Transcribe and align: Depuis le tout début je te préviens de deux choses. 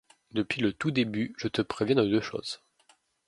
Depuis 0.31 0.61
le 0.61 0.73
tout 0.73 0.89
début 0.89 1.35
je 1.37 1.47
te 1.47 1.61
préviens 1.61 1.97
de 1.97 2.07
deux 2.07 2.21
choses. 2.21 2.59